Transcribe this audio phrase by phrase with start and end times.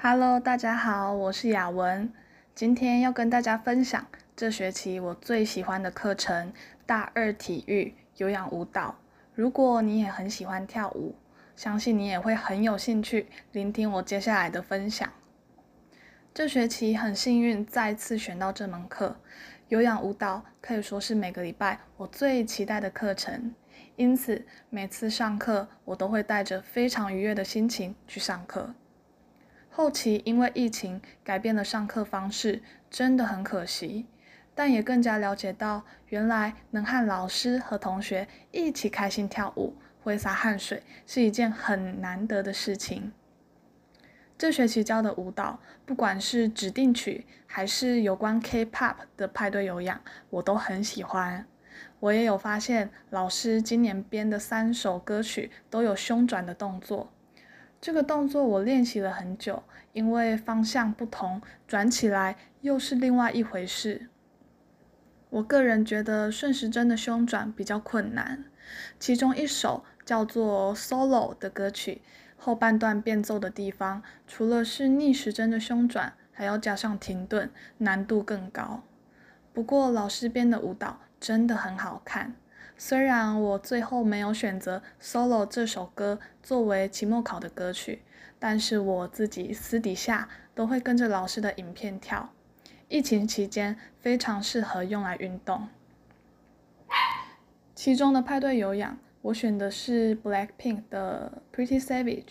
[0.00, 2.12] Hello，大家好，我是雅文。
[2.54, 6.52] 今天要跟大家分享这学期我最喜欢的课程——
[6.86, 8.94] 大二体育有氧舞蹈。
[9.34, 11.16] 如果你也很喜欢跳舞，
[11.56, 15.12] 相信你也会很有兴趣聆听我接下来的分享。
[16.32, 19.16] 这学期很幸运再次选到这门课，
[19.66, 23.52] 有氧舞蹈可以说是每个礼拜我最期待的课程，
[23.96, 28.72] 因此每次上课我都会带着非常愉悦的心情去上课。
[29.78, 32.60] 后期因为疫情改变了上课方式，
[32.90, 34.06] 真的很可惜。
[34.52, 43.12] 但也更加了解到，原来能和老师和同学一起开心跳舞、挥洒汗水，是一件很难得的事情。
[44.36, 51.46] 这学期教的舞蹈，不管是指定曲，还是有关 K-pop 的派对有氧，我都很喜欢。
[52.00, 57.12] 我也有发现，老师今年编的三首歌曲都有胸转的动作。
[57.80, 59.62] 这个动作我练习了很久，
[59.92, 64.08] 因为方向不同，转起来又是另外一回事。
[65.30, 68.44] 我个人觉得顺时针的胸转比较困难，
[68.98, 72.02] 其中一首叫做 Solo 的歌曲，
[72.36, 78.82] 后半段变奏的地方，除了是逆时针的胸转，还要加上停顿，难度更高。
[79.52, 82.34] 不过老师编的舞蹈真的很好看。
[82.80, 88.02] 虽然我最后没有选择《Solo》这首歌作为期末考的歌曲，
[88.38, 92.32] 但是我自己私底下都会跟着老师的影片跳。
[92.88, 95.68] 疫情期间非常适合用来运动。
[97.74, 102.22] 其中的派对有氧，我选的是 Blackpink 的《Pretty Savage》，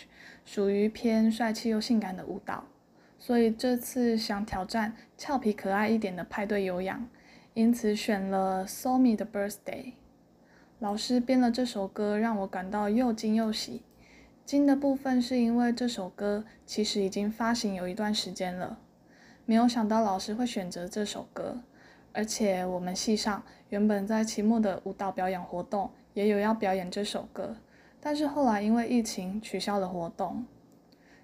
[0.46, 2.64] 属于偏帅气又性感的舞蹈，
[3.20, 7.06] 所以这次想挑战俏皮可爱一点的派对有氧，
[7.54, 9.84] 因此选了 Somi 的《Birthday》。
[10.80, 13.82] 老师编了这首歌，让我感到又惊又喜。
[14.46, 18.78] 惊的部分是因为这首歌其实已经发行有一段时间了，
[19.46, 21.60] 没有想到老师会选择这首歌，
[22.14, 27.58] 而且我们系上原本在期末的舞蹈表演活动也有要表演这首歌，
[28.00, 30.46] 但是后来因为疫情取消了活动。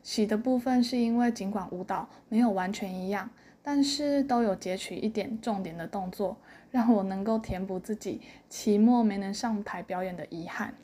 [0.02, 3.30] 喜的部分是因为尽管舞蹈没有完全一样。
[3.64, 6.38] 但是都有截取一点重点的动作，
[6.70, 10.76] 让我能够填补自己期末没能上台表演的遗憾。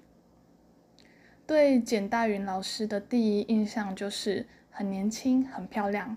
[1.45, 6.16] 对简大云老师的第一印象就是很年轻、很漂亮，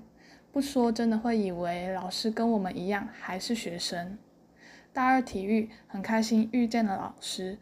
[0.53, 4.17] 不说真的会以为老师跟我们一样还是学生。
[4.93, 7.59] 大二体育很开心遇见了老师，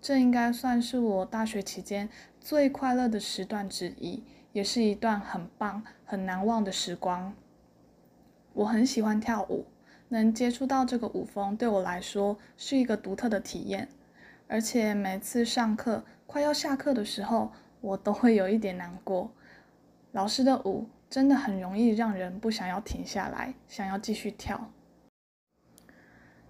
[0.00, 2.08] 这应该算是我大学期间
[2.40, 7.32] 最快乐的时段之一，也是一段很棒、很难忘的时光。
[8.54, 9.66] 我很喜欢跳舞，
[10.08, 13.88] 能接触到这个舞风对我来说是一个独特的体验。
[14.48, 19.30] 而且每次上课快要下课的时候，我都会有一点难过。
[20.12, 24.70] 老师的舞真的很容易让人不想要停下来，想要继续跳。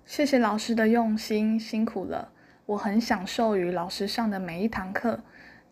[0.05, 2.33] 谢谢老师的用心，辛苦了。
[2.67, 5.21] 我很享受与老师上的每一堂课，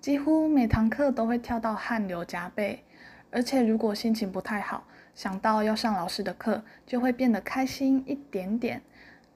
[0.00, 2.84] 几乎每堂课都会跳到汗流浃背。
[3.32, 4.84] 而且如果心情不太好，
[5.14, 8.82] 想到要上老师的课，就会变得开心一点点。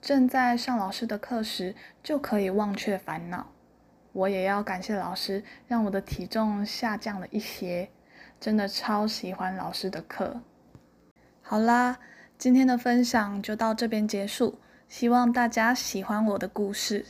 [0.00, 3.46] 正在上老师的课时，就可以忘却烦恼。
[4.12, 7.88] 我也要感谢老师，让我的体重下降了一些。
[8.38, 10.40] 真的超喜欢老师的课。
[11.40, 11.98] 好啦，
[12.36, 14.58] 今天的分享就到这边结束，
[14.88, 17.06] 希望大家喜欢我的故事。